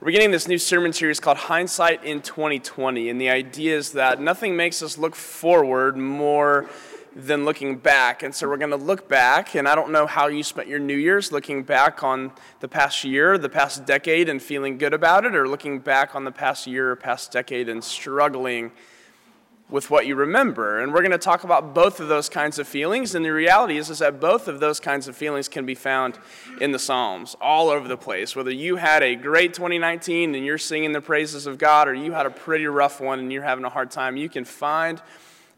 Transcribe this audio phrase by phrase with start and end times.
[0.00, 4.20] We're beginning this new sermon series called Hindsight in 2020, and the idea is that
[4.20, 6.66] nothing makes us look forward more
[7.16, 8.22] than looking back.
[8.22, 10.78] And so we're going to look back, and I don't know how you spent your
[10.78, 12.30] New Year's looking back on
[12.60, 16.22] the past year, the past decade, and feeling good about it, or looking back on
[16.22, 18.70] the past year or past decade and struggling
[19.70, 20.80] with what you remember.
[20.80, 23.14] And we're going to talk about both of those kinds of feelings.
[23.14, 26.18] And the reality is, is that both of those kinds of feelings can be found
[26.60, 28.34] in the Psalms all over the place.
[28.34, 32.12] Whether you had a great 2019 and you're singing the praises of God, or you
[32.12, 35.02] had a pretty rough one and you're having a hard time, you can find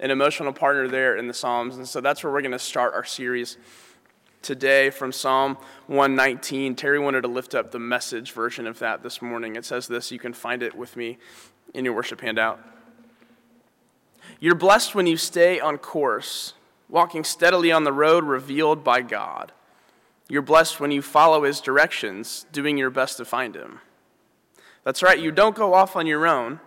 [0.01, 1.77] an emotional partner there in the Psalms.
[1.77, 3.59] And so that's where we're going to start our series
[4.43, 5.57] today from Psalm
[5.87, 6.75] 119.
[6.75, 9.55] Terry wanted to lift up the message version of that this morning.
[9.55, 11.19] It says this, you can find it with me
[11.75, 12.59] in your worship handout.
[14.43, 16.55] You're blessed when you stay on course,
[16.89, 19.53] walking steadily on the road revealed by God.
[20.31, 23.81] You're blessed when you follow his directions, doing your best to find him.
[24.83, 26.61] That's right, you don't go off on your own.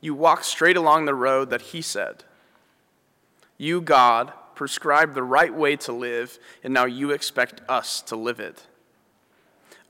[0.00, 2.24] You walk straight along the road that he said.
[3.56, 8.40] You, God, prescribe the right way to live, and now you expect us to live
[8.40, 8.66] it.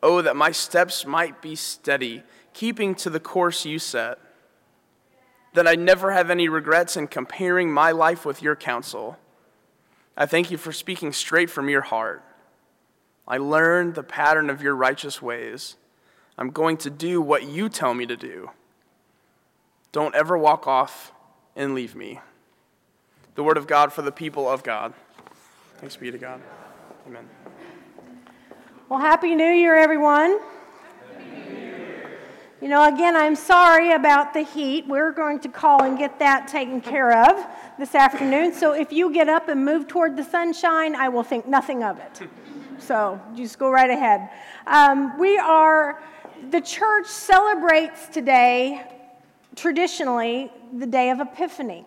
[0.03, 4.19] Oh, that my steps might be steady, keeping to the course you set
[5.53, 9.19] that I never have any regrets in comparing my life with your counsel.
[10.17, 12.23] I thank you for speaking straight from your heart.
[13.27, 15.77] I learned the pattern of your righteous ways.
[16.37, 18.51] I'm going to do what you tell me to do.
[19.93, 21.13] Don't ever walk off
[21.57, 22.21] and leave me.
[23.35, 24.95] The word of God for the people of God.
[25.79, 26.41] Thanks be to God.
[27.07, 27.29] Amen.
[28.89, 30.39] Well, Happy New Year, everyone.
[32.61, 34.87] You know, again, I'm sorry about the heat.
[34.87, 37.47] We're going to call and get that taken care of
[37.79, 38.53] this afternoon.
[38.53, 41.99] So if you get up and move toward the sunshine, I will think nothing of
[41.99, 42.21] it.
[42.79, 44.29] So just go right ahead.
[44.67, 46.03] Um, we are,
[46.51, 48.87] the church celebrates today,
[49.57, 51.87] traditionally, the day of Epiphany.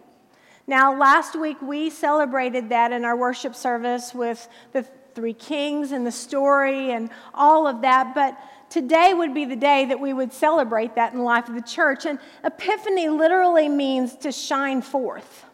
[0.66, 6.04] Now, last week we celebrated that in our worship service with the three kings and
[6.04, 8.36] the story and all of that, but
[8.74, 11.62] today would be the day that we would celebrate that in the life of the
[11.62, 12.08] church.
[12.08, 15.46] And Epiphany literally means to shine forth.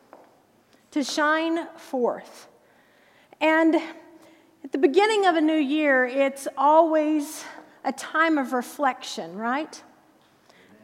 [0.91, 2.47] To shine forth.
[3.41, 7.43] And at the beginning of a new year, it's always
[7.83, 9.83] a time of reflection, right?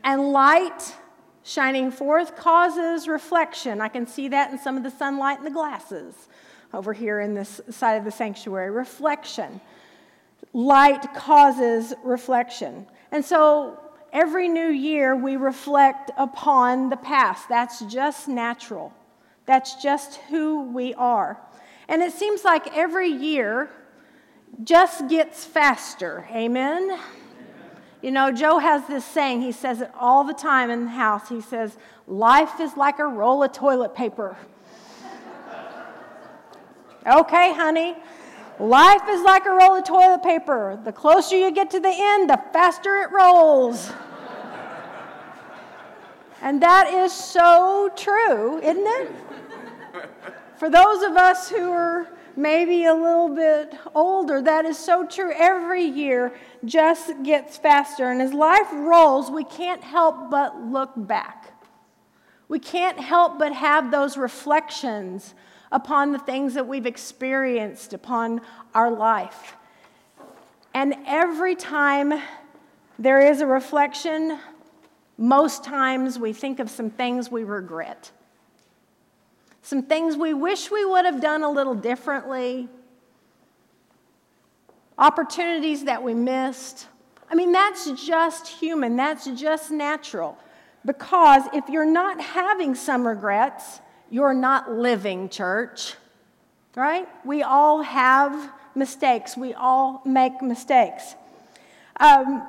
[0.03, 0.93] And light
[1.43, 3.79] shining forth causes reflection.
[3.79, 6.27] I can see that in some of the sunlight in the glasses
[6.73, 8.71] over here in this side of the sanctuary.
[8.71, 9.61] Reflection
[10.55, 12.87] light causes reflection.
[13.11, 13.77] And so
[14.13, 17.49] every new year we reflect upon the past.
[17.49, 18.93] That's just natural,
[19.45, 21.37] that's just who we are.
[21.89, 23.69] And it seems like every year
[24.63, 26.25] just gets faster.
[26.31, 26.99] Amen?
[28.01, 31.27] You know, Joe has this saying, he says it all the time in the house.
[31.27, 31.77] He says,
[32.07, 34.37] Life is like a roll of toilet paper.
[37.07, 37.95] okay, honey.
[38.59, 40.79] Life is like a roll of toilet paper.
[40.83, 43.91] The closer you get to the end, the faster it rolls.
[46.41, 49.11] and that is so true, isn't it?
[50.57, 52.07] For those of us who are
[52.37, 55.33] maybe a little bit older, that is so true.
[55.35, 56.33] Every year
[56.63, 58.09] just gets faster.
[58.09, 61.51] And as life rolls, we can't help but look back.
[62.47, 65.33] We can't help but have those reflections
[65.71, 68.41] upon the things that we've experienced, upon
[68.73, 69.55] our life.
[70.73, 72.13] And every time
[72.99, 74.39] there is a reflection,
[75.17, 78.11] most times we think of some things we regret,
[79.61, 82.67] some things we wish we would have done a little differently,
[84.97, 86.87] opportunities that we missed.
[87.29, 90.37] I mean, that's just human, that's just natural.
[90.85, 93.79] Because if you're not having some regrets,
[94.09, 95.95] you're not living, church,
[96.75, 97.07] right?
[97.25, 101.15] We all have mistakes, we all make mistakes.
[101.99, 102.47] Um,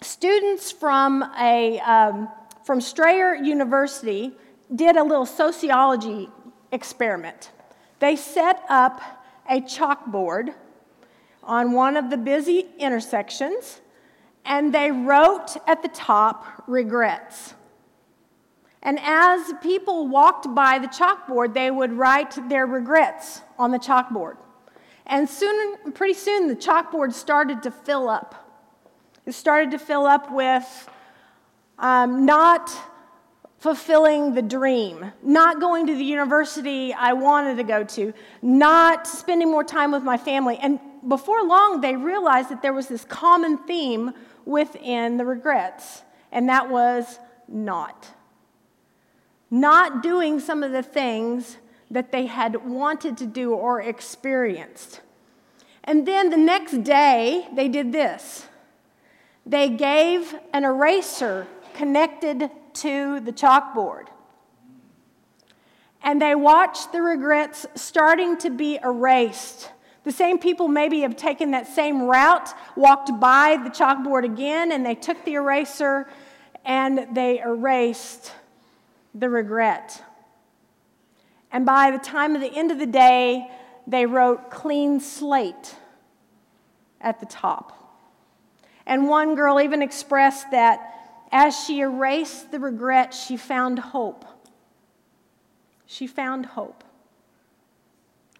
[0.00, 2.28] students from, a, um,
[2.64, 4.32] from Strayer University
[4.74, 6.28] did a little sociology
[6.72, 7.50] experiment.
[7.98, 9.00] They set up
[9.48, 10.54] a chalkboard
[11.42, 13.80] on one of the busy intersections
[14.44, 17.54] and they wrote at the top regrets.
[18.82, 24.36] And as people walked by the chalkboard, they would write their regrets on the chalkboard.
[25.06, 28.44] And soon, pretty soon, the chalkboard started to fill up.
[29.26, 30.88] It started to fill up with
[31.78, 32.70] um, not
[33.58, 39.50] fulfilling the dream, not going to the university I wanted to go to, not spending
[39.50, 40.58] more time with my family.
[40.62, 44.12] And before long, they realized that there was this common theme
[44.44, 48.08] within the regrets, and that was not.
[49.50, 51.56] Not doing some of the things
[51.90, 55.00] that they had wanted to do or experienced.
[55.84, 58.46] And then the next day, they did this
[59.46, 64.08] they gave an eraser connected to the chalkboard.
[66.02, 69.70] And they watched the regrets starting to be erased.
[70.04, 74.84] The same people maybe have taken that same route, walked by the chalkboard again, and
[74.84, 76.10] they took the eraser
[76.64, 78.32] and they erased
[79.18, 80.02] the regret.
[81.50, 83.50] And by the time of the end of the day,
[83.86, 85.74] they wrote clean slate
[87.00, 87.74] at the top.
[88.86, 90.94] And one girl even expressed that
[91.30, 94.24] as she erased the regret, she found hope.
[95.86, 96.84] She found hope.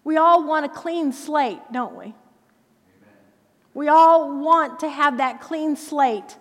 [0.03, 2.05] We all want a clean slate, don't we?
[2.05, 2.15] Amen.
[3.73, 6.37] We all want to have that clean slate.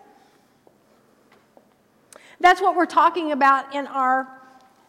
[2.41, 4.29] That's what we're talking about in our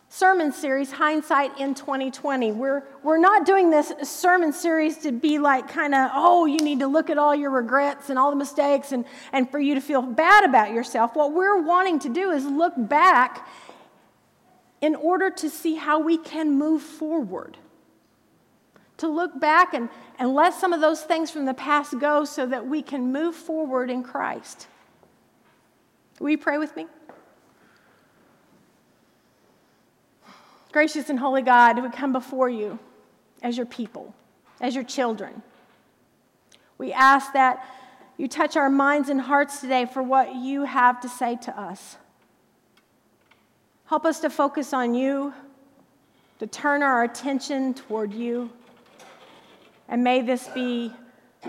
[0.09, 2.51] sermon series, Hindsight in 2020.
[2.51, 6.79] We're, we're not doing this sermon series to be like kind of, oh, you need
[6.79, 9.81] to look at all your regrets and all the mistakes and, and for you to
[9.81, 11.15] feel bad about yourself.
[11.15, 13.47] What we're wanting to do is look back
[14.81, 17.57] in order to see how we can move forward.
[18.97, 22.45] To look back and, and let some of those things from the past go so
[22.45, 24.67] that we can move forward in Christ.
[26.19, 26.87] Will you pray with me?
[30.71, 32.77] Gracious and holy God, we come before you
[33.41, 34.13] as your people,
[34.61, 35.41] as your children.
[36.77, 37.65] We ask that
[38.17, 41.97] you touch our minds and hearts today for what you have to say to us.
[43.85, 45.33] Help us to focus on you,
[46.37, 48.51] to turn our attention toward you,
[49.87, 50.93] and may this be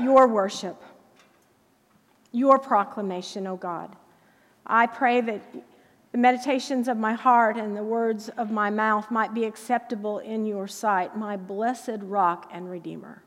[0.00, 0.82] your worship,
[2.32, 3.94] your proclamation, O oh God.
[4.64, 5.42] I pray that
[6.12, 10.44] the meditations of my heart and the words of my mouth might be acceptable in
[10.44, 13.22] your sight, my blessed rock and redeemer.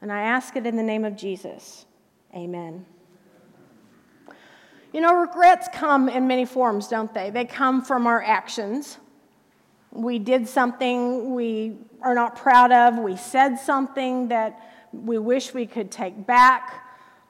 [0.00, 1.86] And I ask it in the name of Jesus.
[2.34, 2.84] Amen.
[4.92, 7.30] You know, regrets come in many forms, don't they?
[7.30, 8.98] They come from our actions.
[9.92, 14.58] We did something we are not proud of, we said something that
[14.92, 16.84] we wish we could take back,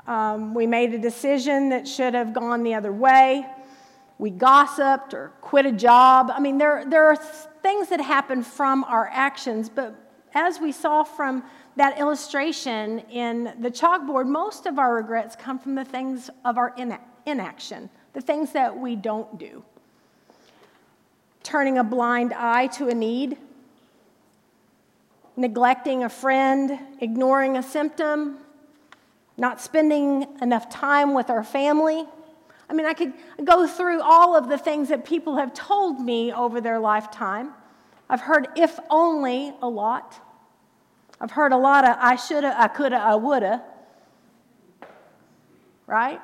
[0.07, 3.47] um, we made a decision that should have gone the other way
[4.23, 6.31] we gossiped or quit a job.
[6.33, 9.97] I mean, there, there are things that happen from our actions, but
[10.33, 11.43] as we saw from
[11.75, 16.73] that illustration in the chalkboard, most of our regrets come from the things of our
[17.27, 19.65] inaction, the things that we don't do.
[21.43, 23.37] Turning a blind eye to a need,
[25.37, 28.39] neglecting a friend, ignoring a symptom,
[29.37, 32.07] not spending enough time with our family
[32.73, 33.13] I mean, I could
[33.45, 37.53] go through all of the things that people have told me over their lifetime.
[38.09, 40.19] I've heard if only a lot.
[41.21, 43.63] I've heard a lot of I shoulda, I coulda, I woulda.
[45.87, 46.19] Right?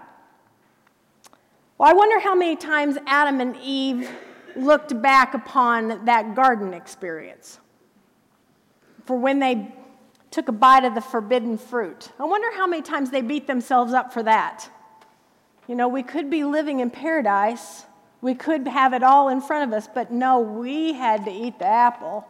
[1.77, 4.11] Well, I wonder how many times Adam and Eve
[4.57, 7.61] looked back upon that garden experience
[9.05, 9.71] for when they
[10.31, 12.11] took a bite of the forbidden fruit.
[12.19, 14.71] I wonder how many times they beat themselves up for that.
[15.69, 17.85] You know, we could be living in paradise,
[18.23, 21.59] we could have it all in front of us, but no, we had to eat
[21.59, 22.27] the apple.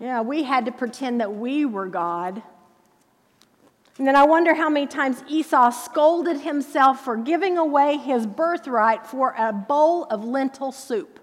[0.00, 2.42] Yeah, we had to pretend that we were God.
[3.98, 9.06] And then I wonder how many times Esau scolded himself for giving away his birthright
[9.06, 11.20] for a bowl of lentil soup.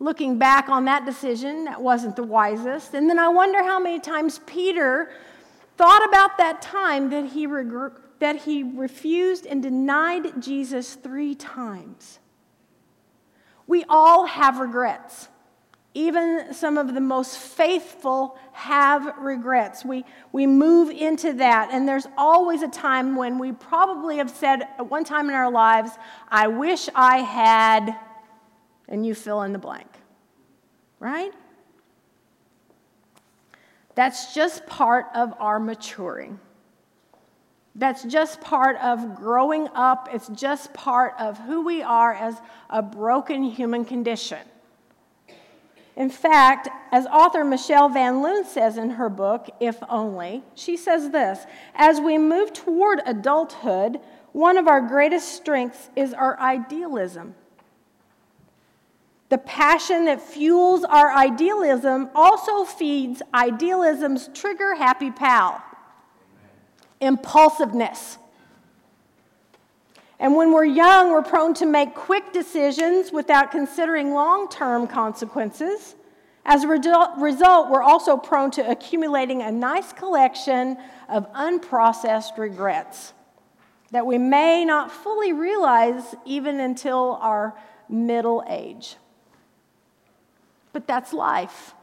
[0.00, 2.94] Looking back on that decision, that wasn't the wisest.
[2.94, 5.12] And then I wonder how many times Peter
[5.76, 7.46] thought about that time that he
[8.24, 12.20] that he refused and denied Jesus three times.
[13.66, 15.28] We all have regrets.
[15.92, 19.84] Even some of the most faithful have regrets.
[19.84, 24.62] We, we move into that, and there's always a time when we probably have said
[24.78, 25.90] at one time in our lives,
[26.26, 27.94] I wish I had,
[28.88, 29.90] and you fill in the blank.
[30.98, 31.32] Right?
[33.94, 36.40] That's just part of our maturing.
[37.74, 40.08] That's just part of growing up.
[40.12, 42.40] It's just part of who we are as
[42.70, 44.38] a broken human condition.
[45.96, 51.10] In fact, as author Michelle Van Loon says in her book, If Only, she says
[51.10, 54.00] this As we move toward adulthood,
[54.32, 57.34] one of our greatest strengths is our idealism.
[59.30, 65.62] The passion that fuels our idealism also feeds idealism's trigger happy pal
[67.00, 68.18] impulsiveness.
[70.18, 75.96] And when we're young, we're prone to make quick decisions without considering long term consequences.
[76.46, 80.76] As a result, we're also prone to accumulating a nice collection
[81.08, 83.14] of unprocessed regrets
[83.90, 87.56] that we may not fully realize even until our
[87.88, 88.96] middle age.
[90.72, 91.74] But that's life.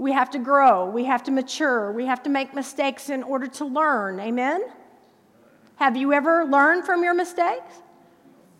[0.00, 3.46] We have to grow, we have to mature, we have to make mistakes in order
[3.48, 4.18] to learn.
[4.18, 4.64] Amen?
[5.76, 7.82] Have you ever learned from your mistakes?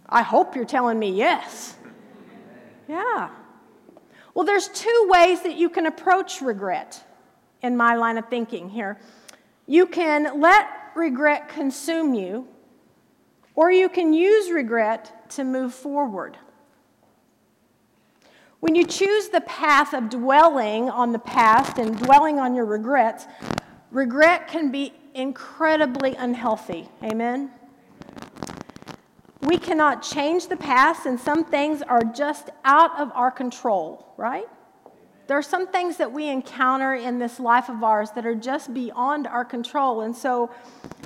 [0.07, 1.77] I hope you're telling me yes.
[2.87, 3.31] Yeah.
[4.35, 7.03] Well, there's two ways that you can approach regret
[7.63, 9.01] in my line of thinking here.
[9.67, 12.49] You can let regret consume you,
[13.55, 16.37] or you can use regret to move forward.
[18.61, 23.27] When you choose the path of dwelling on the past and dwelling on your regrets,
[23.91, 26.89] regret can be incredibly unhealthy.
[27.03, 27.51] Amen?
[29.41, 34.45] We cannot change the past, and some things are just out of our control, right?
[35.27, 38.75] There are some things that we encounter in this life of ours that are just
[38.75, 40.03] beyond our control.
[40.03, 40.51] And so,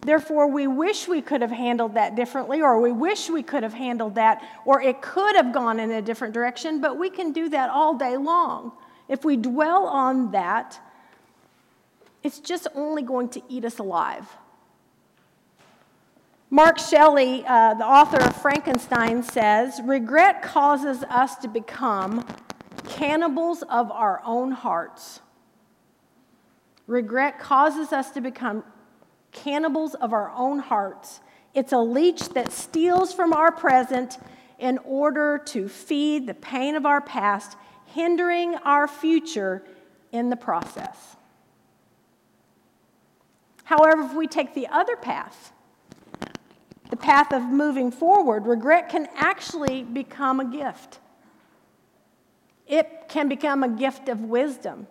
[0.05, 3.75] therefore, we wish we could have handled that differently, or we wish we could have
[3.75, 7.49] handled that, or it could have gone in a different direction, but we can do
[7.49, 8.73] that all day long.
[9.09, 10.79] If we dwell on that,
[12.23, 14.27] it's just only going to eat us alive.
[16.51, 22.25] Mary Shelley, uh, the author of Frankenstein, says regret causes us to become
[22.89, 25.21] cannibals of our own hearts.
[26.87, 28.63] Regret causes us to become
[29.35, 31.21] cannibals of our own hearts.
[31.53, 34.19] It's a leech that steals from our present
[34.59, 39.63] in order to feed the pain of our past, hindering our future
[40.13, 41.17] in the process.
[43.65, 45.53] However, if we take the other path,
[46.91, 51.01] the path of moving forward, regret can actually become a gift.
[52.67, 54.87] It can become a gift of wisdom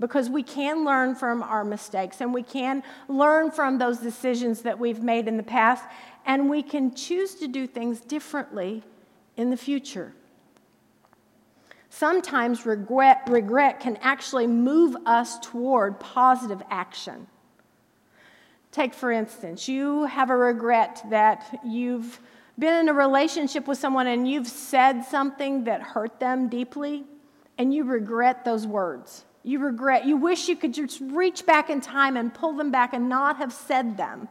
[0.00, 4.78] because we can learn from our mistakes and we can learn from those decisions that
[4.78, 5.84] we've made in the past,
[6.26, 8.82] and we can choose to do things differently
[9.36, 10.14] in the future.
[11.90, 17.26] Sometimes regret, regret can actually move us toward positive action.
[18.72, 22.20] Take, for instance, you have a regret that you've
[22.58, 27.04] been in a relationship with someone and you've said something that hurt them deeply,
[27.58, 29.24] and you regret those words.
[29.42, 32.92] You regret, you wish you could just reach back in time and pull them back
[32.92, 34.28] and not have said them.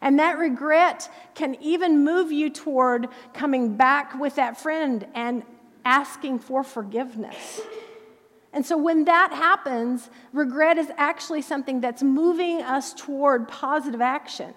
[0.00, 5.42] And that regret can even move you toward coming back with that friend and
[5.84, 7.60] asking for forgiveness.
[8.52, 14.54] And so when that happens, regret is actually something that's moving us toward positive action.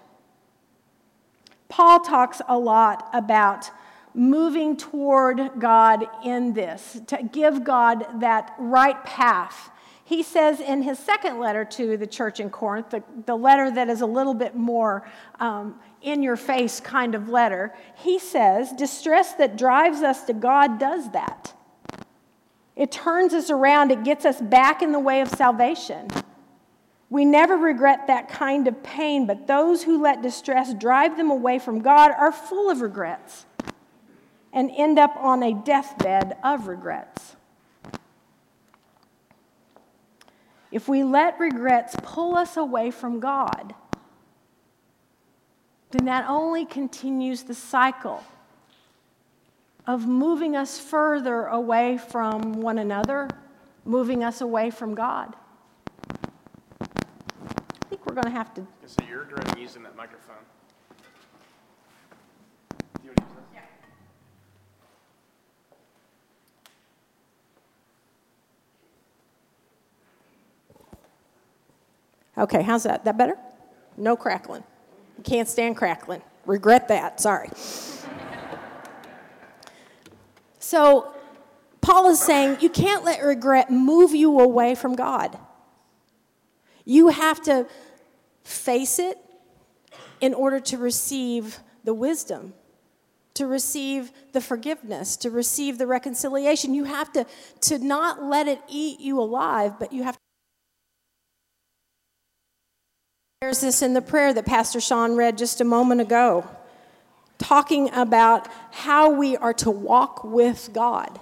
[1.68, 3.70] Paul talks a lot about
[4.14, 9.70] moving toward God in this, to give God that right path.
[10.08, 13.90] He says in his second letter to the church in Corinth, the, the letter that
[13.90, 15.06] is a little bit more
[15.38, 20.78] um, in your face kind of letter, he says, Distress that drives us to God
[20.78, 21.52] does that.
[22.74, 26.08] It turns us around, it gets us back in the way of salvation.
[27.10, 31.58] We never regret that kind of pain, but those who let distress drive them away
[31.58, 33.44] from God are full of regrets
[34.54, 37.36] and end up on a deathbed of regrets.
[40.70, 43.74] If we let regrets pull us away from God,
[45.90, 48.22] then that only continues the cycle
[49.86, 53.28] of moving us further away from one another,
[53.86, 55.34] moving us away from God.
[56.80, 56.86] I
[57.88, 58.66] think we're going to have to.
[58.84, 60.36] So you're using that microphone.
[72.38, 73.04] Okay, how's that?
[73.04, 73.36] That better?
[73.96, 74.62] No crackling.
[75.24, 76.22] Can't stand crackling.
[76.46, 77.20] Regret that.
[77.20, 77.50] Sorry.
[80.60, 81.12] So,
[81.80, 85.38] Paul is saying you can't let regret move you away from God.
[86.84, 87.66] You have to
[88.44, 89.18] face it
[90.20, 92.54] in order to receive the wisdom,
[93.34, 96.74] to receive the forgiveness, to receive the reconciliation.
[96.74, 97.26] You have to,
[97.62, 100.27] to not let it eat you alive, but you have to.
[103.40, 106.44] There's this in the prayer that Pastor Sean read just a moment ago
[107.38, 111.20] talking about how we are to walk with God.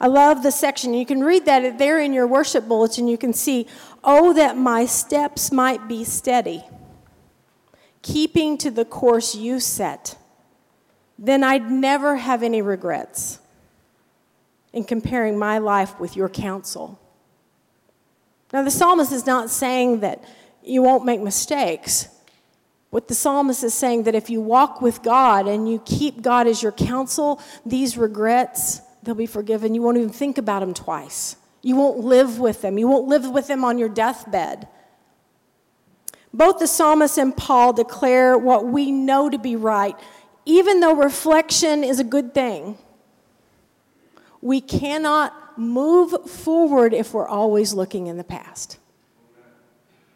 [0.00, 0.94] I love the section.
[0.94, 3.08] You can read that there in your worship bulletin.
[3.08, 3.66] You can see,
[4.04, 6.62] Oh, that my steps might be steady,
[8.02, 10.16] keeping to the course you set,
[11.18, 13.40] then I'd never have any regrets
[14.72, 17.00] in comparing my life with your counsel.
[18.52, 20.22] Now, the psalmist is not saying that
[20.66, 22.08] you won't make mistakes.
[22.90, 26.46] What the psalmist is saying that if you walk with God and you keep God
[26.46, 29.74] as your counsel, these regrets, they'll be forgiven.
[29.74, 31.36] You won't even think about them twice.
[31.62, 32.78] You won't live with them.
[32.78, 34.68] You won't live with them on your deathbed.
[36.32, 39.96] Both the psalmist and Paul declare what we know to be right,
[40.44, 42.78] even though reflection is a good thing.
[44.40, 48.78] We cannot move forward if we're always looking in the past.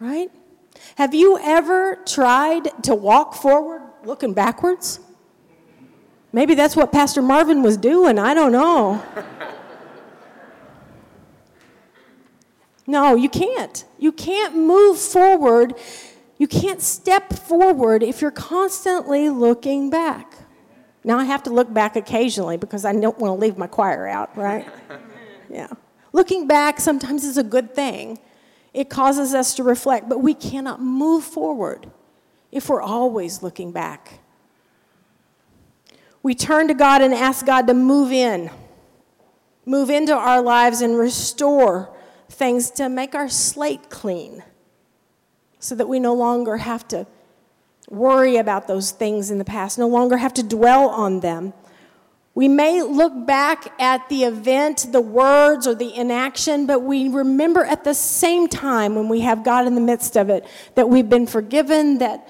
[0.00, 0.30] Right?
[0.96, 5.00] Have you ever tried to walk forward looking backwards?
[6.32, 8.18] Maybe that's what Pastor Marvin was doing.
[8.18, 9.02] I don't know.
[12.86, 13.84] No, you can't.
[13.98, 15.74] You can't move forward.
[16.38, 20.34] You can't step forward if you're constantly looking back.
[21.04, 24.08] Now I have to look back occasionally because I don't want to leave my choir
[24.08, 24.66] out, right?
[25.50, 25.68] yeah.
[26.12, 28.18] Looking back sometimes is a good thing.
[28.72, 31.90] It causes us to reflect, but we cannot move forward
[32.52, 34.20] if we're always looking back.
[36.22, 38.50] We turn to God and ask God to move in,
[39.64, 41.94] move into our lives and restore
[42.28, 44.42] things to make our slate clean
[45.58, 47.06] so that we no longer have to
[47.88, 51.52] worry about those things in the past, no longer have to dwell on them.
[52.34, 57.64] We may look back at the event, the words, or the inaction, but we remember
[57.64, 60.46] at the same time when we have God in the midst of it
[60.76, 62.28] that we've been forgiven, that,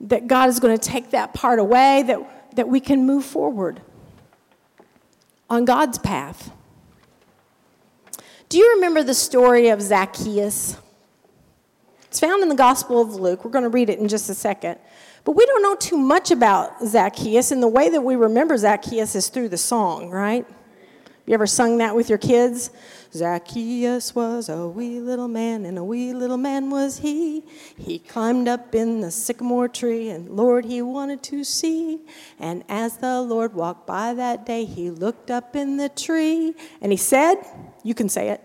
[0.00, 3.82] that God is going to take that part away, that, that we can move forward
[5.48, 6.52] on God's path.
[8.48, 10.76] Do you remember the story of Zacchaeus?
[12.04, 13.44] It's found in the Gospel of Luke.
[13.44, 14.78] We're going to read it in just a second.
[15.24, 19.14] But we don't know too much about Zacchaeus, and the way that we remember Zacchaeus
[19.14, 20.46] is through the song, right?
[21.26, 22.70] You ever sung that with your kids?
[23.12, 27.44] Zacchaeus was a wee little man, and a wee little man was he.
[27.76, 32.00] He climbed up in the sycamore tree, and Lord, he wanted to see.
[32.38, 36.90] And as the Lord walked by that day, he looked up in the tree, and
[36.90, 37.36] he said,
[37.84, 38.40] You can say it,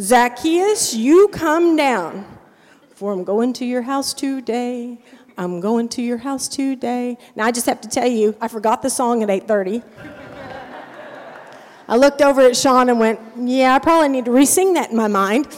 [0.00, 2.26] Zacchaeus, you come down,
[2.94, 4.98] for I'm going to your house today.
[5.36, 7.18] I'm going to your house today.
[7.34, 9.82] Now I just have to tell you, I forgot the song at 8:30.
[11.86, 14.96] I looked over at Sean and went, "Yeah, I probably need to re-sing that in
[14.96, 15.48] my mind."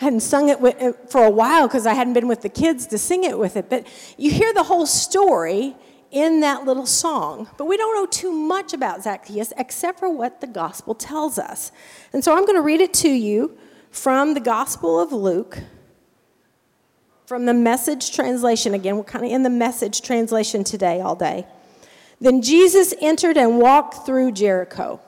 [0.00, 2.48] I hadn't sung it with, uh, for a while because I hadn't been with the
[2.48, 3.70] kids to sing it with it.
[3.70, 3.86] But
[4.16, 5.76] you hear the whole story
[6.10, 7.48] in that little song.
[7.56, 11.72] But we don't know too much about Zacchaeus except for what the gospel tells us.
[12.12, 13.56] And so I'm going to read it to you
[13.90, 15.58] from the Gospel of Luke,
[17.26, 18.96] from the message translation again.
[18.96, 21.46] We're kind of in the message translation today all day.
[22.20, 25.00] Then Jesus entered and walked through Jericho.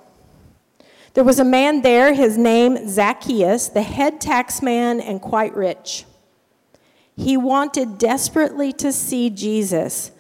[1.15, 6.05] There was a man there, his name Zacchaeus, the head taxman and quite rich.
[7.17, 10.11] He wanted desperately to see Jesus,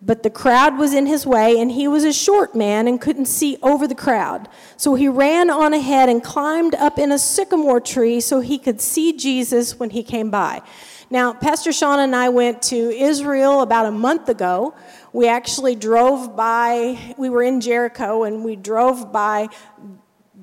[0.00, 3.26] but the crowd was in his way, and he was a short man and couldn't
[3.26, 4.48] see over the crowd.
[4.76, 8.80] So he ran on ahead and climbed up in a sycamore tree so he could
[8.80, 10.62] see Jesus when he came by.
[11.10, 14.74] Now, Pastor Sean and I went to Israel about a month ago.
[15.14, 19.48] We actually drove by, we were in Jericho, and we drove by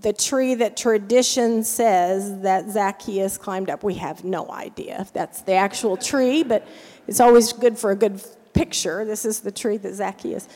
[0.01, 3.83] the tree that tradition says that Zacchaeus climbed up.
[3.83, 6.67] We have no idea if that's the actual tree, but
[7.07, 8.23] it's always good for a good
[8.53, 9.05] picture.
[9.05, 10.47] This is the tree that Zacchaeus,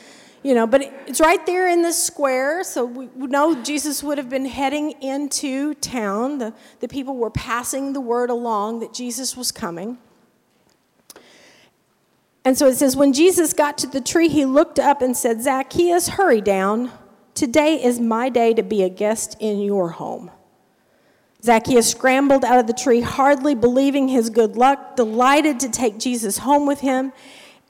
[0.42, 2.64] you know, but it's right there in the square.
[2.64, 6.38] So we know Jesus would have been heading into town.
[6.38, 9.98] The, the people were passing the word along that Jesus was coming.
[12.44, 15.42] And so it says, when Jesus got to the tree, he looked up and said,
[15.42, 16.90] Zacchaeus, hurry down.
[17.34, 20.30] Today is my day to be a guest in your home.
[21.42, 26.38] Zacchaeus scrambled out of the tree, hardly believing his good luck, delighted to take Jesus
[26.38, 27.12] home with him.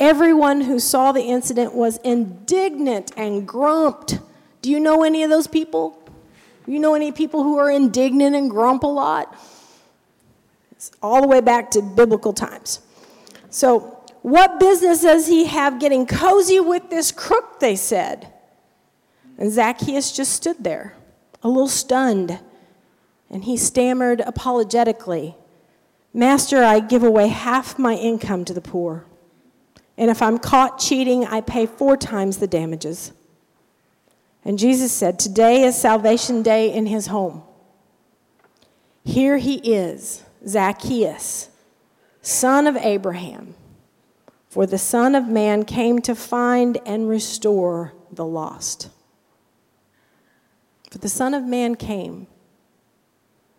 [0.01, 4.19] Everyone who saw the incident was indignant and grumped.
[4.63, 5.97] Do you know any of those people?
[6.67, 9.37] You know any people who are indignant and grump a lot?
[10.73, 12.81] It's all the way back to biblical times.
[13.51, 17.61] So, what business does he have getting cozy with this crook?
[17.61, 18.33] They said.
[19.39, 20.95] And Zacchaeus just stood there,
[21.43, 22.39] a little stunned,
[23.31, 25.37] and he stammered apologetically
[26.13, 29.05] Master, I give away half my income to the poor.
[30.01, 33.13] And if I'm caught cheating, I pay four times the damages.
[34.47, 37.43] And Jesus said, Today is salvation day in his home.
[39.05, 41.51] Here he is, Zacchaeus,
[42.23, 43.55] son of Abraham.
[44.49, 48.89] For the Son of Man came to find and restore the lost.
[50.91, 52.27] For the Son of Man came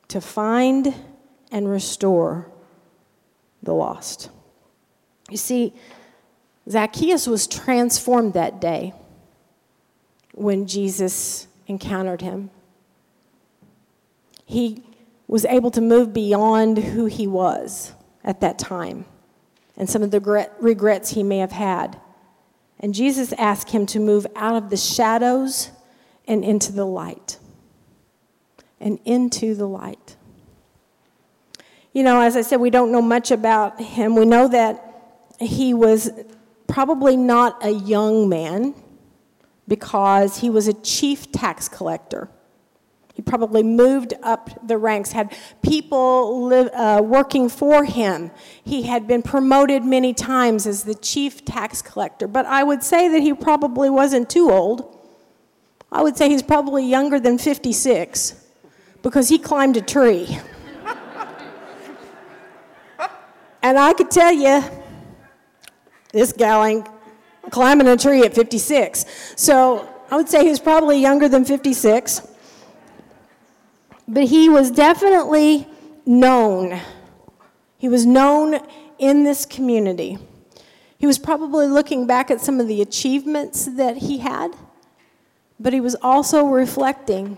[0.08, 0.94] to find
[1.52, 2.52] and restore
[3.62, 4.32] the lost.
[5.30, 5.74] You see,
[6.70, 8.94] Zacchaeus was transformed that day
[10.34, 12.50] when Jesus encountered him.
[14.46, 14.84] He
[15.28, 17.94] was able to move beyond who he was
[18.24, 19.06] at that time
[19.78, 22.00] and some of the regrets he may have had.
[22.80, 25.72] And Jesus asked him to move out of the shadows
[26.28, 27.38] and into the light.
[28.80, 30.18] And into the light.
[31.94, 34.16] You know, as I said, we don't know much about him.
[34.16, 34.84] We know that
[35.40, 36.10] he was
[36.72, 38.74] probably not a young man
[39.68, 42.30] because he was a chief tax collector.
[43.14, 48.32] He probably moved up the ranks, had people live, uh, working for him.
[48.64, 52.26] He had been promoted many times as the chief tax collector.
[52.26, 54.98] But I would say that he probably wasn't too old.
[55.92, 58.34] I would say he's probably younger than 56
[59.04, 60.40] because he climbed a tree.
[63.62, 64.64] and I could tell you,
[66.12, 66.84] this gal
[67.50, 69.06] climbing a tree at 56.
[69.36, 72.28] So I would say he was probably younger than 56.
[74.08, 75.68] But he was definitely
[76.06, 76.80] known.
[77.78, 78.60] He was known
[79.00, 80.18] in this community.
[80.98, 84.56] He was probably looking back at some of the achievements that he had,
[85.60, 87.38] but he was also reflecting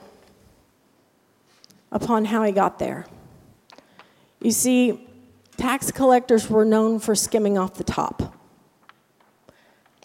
[1.92, 3.06] upon how he got there.
[4.42, 5.08] You see,
[5.56, 8.36] tax collectors were known for skimming off the top.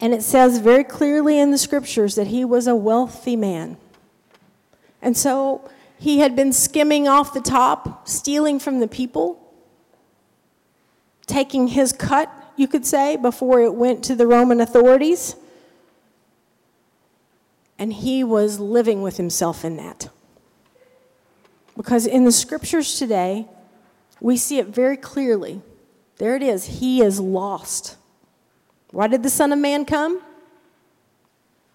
[0.01, 3.77] And it says very clearly in the scriptures that he was a wealthy man.
[5.03, 9.45] And so he had been skimming off the top, stealing from the people,
[11.27, 15.35] taking his cut, you could say, before it went to the Roman authorities.
[17.79, 20.09] And he was living with himself in that.
[21.77, 23.47] Because in the scriptures today,
[24.21, 25.63] we see it very clearly.
[26.17, 26.81] There it is.
[26.81, 27.97] He is lost.
[28.91, 30.23] Why did the Son of Man come?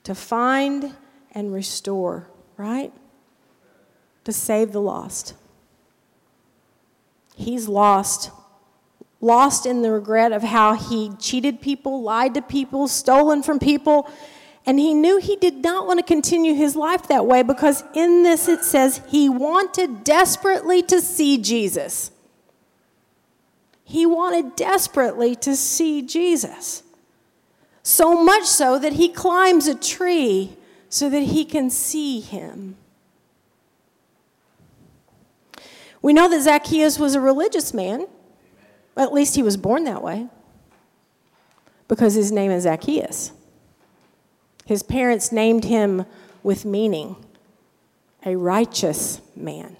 [0.04, 0.93] To find
[1.32, 2.91] and restore, right?
[4.23, 5.34] to save the lost.
[7.36, 8.32] He's lost.
[9.21, 14.10] Lost in the regret of how he cheated people, lied to people, stolen from people.
[14.65, 18.23] And he knew he did not want to continue his life that way because in
[18.23, 22.12] this it says he wanted desperately to see Jesus.
[23.84, 26.82] He wanted desperately to see Jesus.
[27.83, 30.55] So much so that he climbs a tree
[30.89, 32.77] so that he can see him.
[36.01, 38.07] We know that Zacchaeus was a religious man.
[38.95, 40.27] At least he was born that way
[41.87, 43.31] because his name is Zacchaeus.
[44.65, 46.05] His parents named him
[46.41, 47.15] with meaning
[48.25, 49.75] a righteous man.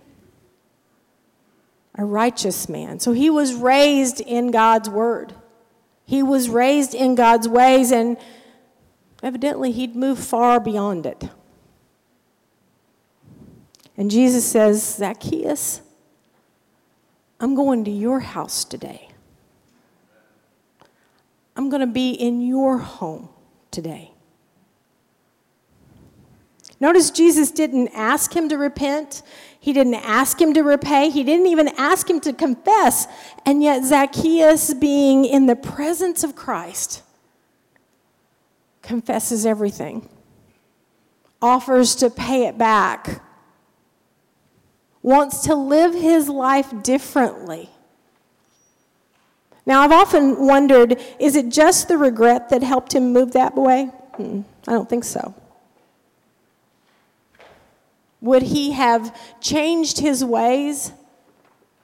[1.96, 3.00] A righteous man.
[3.00, 5.34] So he was raised in God's word.
[6.06, 8.18] He was raised in God's ways, and
[9.22, 11.30] evidently he'd moved far beyond it.
[13.96, 15.82] And Jesus says, Zacchaeus,
[17.40, 19.10] I'm going to your house today.
[21.56, 23.30] I'm going to be in your home
[23.70, 24.12] today.
[26.80, 29.22] Notice Jesus didn't ask him to repent.
[29.64, 31.10] He didn't ask him to repay.
[31.10, 33.08] He didn't even ask him to confess.
[33.46, 37.02] And yet, Zacchaeus, being in the presence of Christ,
[38.82, 40.10] confesses everything,
[41.42, 43.22] offers to pay it back
[45.02, 47.70] wants to live his life differently.
[49.66, 53.86] Now, I've often wondered is it just the regret that helped him move that way?
[54.18, 55.34] Hmm, I don't think so.
[58.24, 60.94] Would he have changed his ways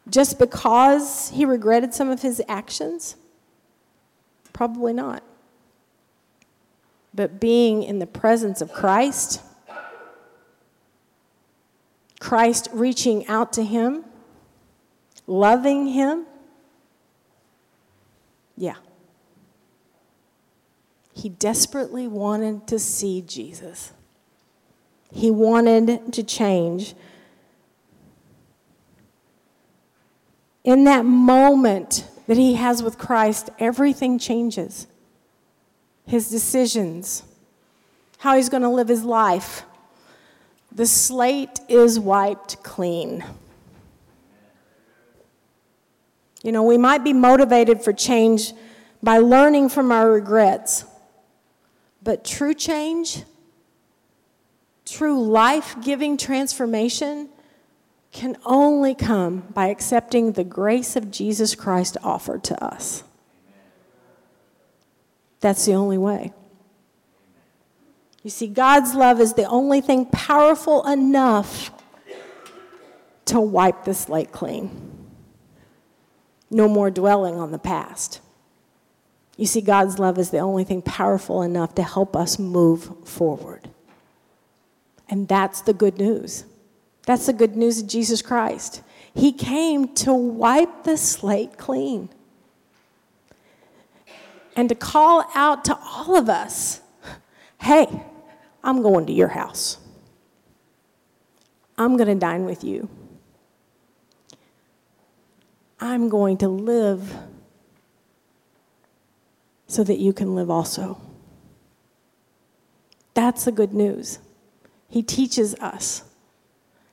[0.09, 3.17] just because he regretted some of his actions?
[4.53, 5.21] Probably not.
[7.13, 9.41] But being in the presence of Christ,
[12.21, 14.05] Christ reaching out to him,
[15.27, 16.25] loving him.
[18.55, 18.75] Yeah.
[21.13, 23.91] He desperately wanted to see Jesus.
[25.11, 26.93] He wanted to change.
[30.63, 34.87] In that moment that he has with Christ, everything changes.
[36.05, 37.23] His decisions,
[38.19, 39.63] how he's going to live his life,
[40.71, 43.23] the slate is wiped clean.
[46.43, 48.53] You know, we might be motivated for change
[49.01, 50.85] by learning from our regrets.
[52.01, 53.23] But true change,
[54.89, 57.29] true life giving transformation,
[58.11, 63.03] can only come by accepting the grace of Jesus Christ offered to us.
[65.41, 66.33] That's the only way.
[68.23, 71.71] You see, God's love is the only thing powerful enough
[73.25, 74.69] to wipe the slate clean.
[76.51, 78.21] No more dwelling on the past.
[79.37, 83.69] You see, God's love is the only thing powerful enough to help us move forward.
[85.09, 86.45] And that's the good news.
[87.05, 88.83] That's the good news of Jesus Christ.
[89.13, 92.09] He came to wipe the slate clean
[94.55, 96.81] and to call out to all of us
[97.61, 97.87] hey,
[98.63, 99.77] I'm going to your house.
[101.77, 102.89] I'm going to dine with you.
[105.79, 107.15] I'm going to live
[109.67, 110.99] so that you can live also.
[113.13, 114.19] That's the good news.
[114.89, 116.03] He teaches us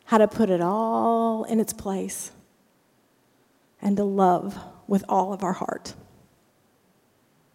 [0.05, 2.31] how to put it all in its place
[3.81, 5.95] and to love with all of our heart.